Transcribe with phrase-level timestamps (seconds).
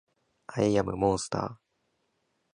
[0.47, 1.57] アイアムアモンスター